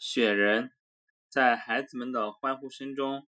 [0.00, 0.70] 雪人，
[1.28, 3.26] 在孩子们的欢呼声中，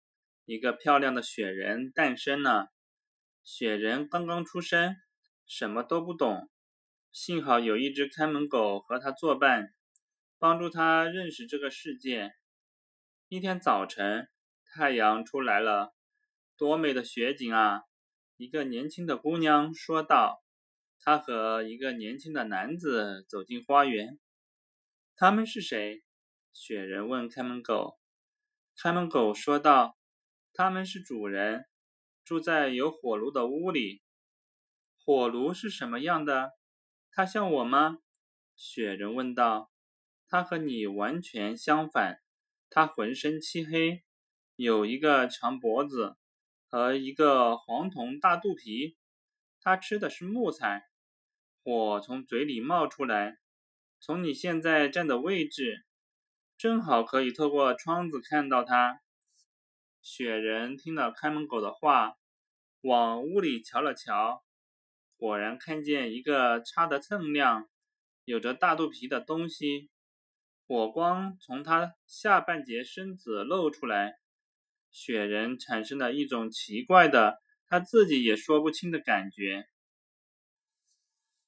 [0.45, 2.71] 一个漂亮的雪人诞生了。
[3.43, 4.95] 雪人刚刚出生，
[5.45, 6.49] 什么都不懂，
[7.11, 9.75] 幸好有一只看门狗和他作伴，
[10.39, 12.33] 帮助他认识这个世界。
[13.27, 14.27] 一天早晨，
[14.73, 15.93] 太阳出来了，
[16.57, 17.83] 多美的雪景啊！
[18.37, 20.41] 一个年轻的姑娘说道。
[20.99, 24.17] 她和一个年轻的男子走进花园。
[25.15, 26.01] 他们是谁？
[26.57, 27.99] 雪人问看门狗
[28.81, 29.97] ：“看门狗说道，
[30.53, 31.65] 他们是主人，
[32.23, 34.01] 住在有火炉的屋里。
[35.03, 36.53] 火炉是什么样的？
[37.11, 37.97] 它像我吗？”
[38.55, 39.69] 雪人问道。
[40.29, 42.21] “它和你完全相反。
[42.69, 44.05] 它浑身漆黑，
[44.55, 46.15] 有一个长脖子
[46.69, 48.95] 和一个黄铜大肚皮。
[49.59, 50.85] 它吃的是木材。
[51.65, 53.39] 火从嘴里冒出来，
[53.99, 55.85] 从你现在站的位置。”
[56.57, 59.01] 正好可以透过窗子看到它。
[60.01, 62.15] 雪人听了看门狗的话，
[62.81, 64.43] 往屋里瞧了瞧，
[65.17, 67.69] 果然看见一个擦得锃亮、
[68.23, 69.89] 有着大肚皮的东西。
[70.67, 74.15] 火光从它下半截身子露出来，
[74.91, 79.67] 雪人产生了一种奇怪的、他自己也说不清的感觉。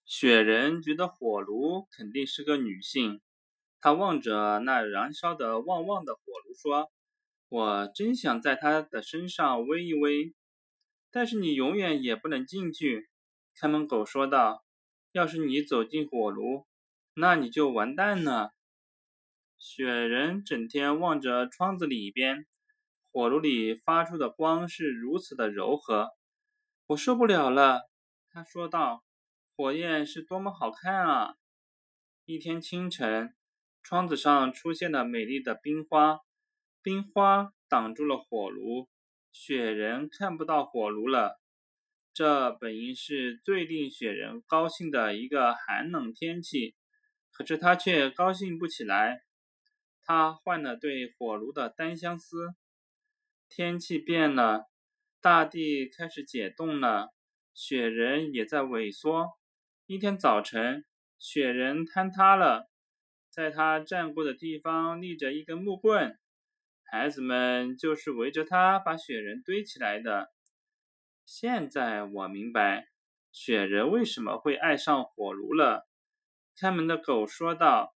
[0.05, 3.21] 雪人觉得火炉肯定是个女性。
[3.79, 6.91] 他望着那燃烧的旺旺的火炉，说
[7.49, 10.33] ：“我真想在他的身上煨一煨，
[11.11, 13.09] 但是你永远也不能进去。”
[13.55, 14.63] 看门狗说道
[15.13, 16.65] ：“要是你走进火炉，
[17.13, 18.51] 那你就完蛋了。”
[19.57, 22.45] 雪人整天望着窗子里边，
[23.11, 26.09] 火炉里发出的光是如此的柔和，
[26.87, 27.89] 我受不了了。”
[28.29, 29.03] 他说道
[29.55, 31.35] ：“火焰是多么好看啊！”
[32.25, 33.33] 一天清晨。
[33.87, 36.19] 窗子上出现了美丽的冰花，
[36.83, 38.89] 冰花挡住了火炉，
[39.31, 41.39] 雪人看不到火炉了。
[42.13, 46.75] 这本应是最令雪人高兴的一个寒冷天气，
[47.31, 49.21] 可是他却高兴不起来。
[50.03, 52.55] 他换了对火炉的单相思。
[53.47, 54.65] 天气变了，
[55.21, 57.13] 大地开始解冻了，
[57.53, 59.29] 雪人也在萎缩。
[59.85, 60.83] 一天早晨，
[61.17, 62.69] 雪人坍塌了。
[63.37, 66.17] 在他站过的地方立着一根木棍，
[66.83, 70.31] 孩子们就是围着他把雪人堆起来的。
[71.23, 72.87] 现在我明白
[73.31, 75.87] 雪人为什么会爱上火炉了。
[76.59, 77.95] 看门的狗说道：“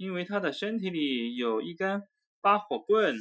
[0.00, 2.08] 因为他的身体里有一根
[2.40, 3.16] 拔火棍。”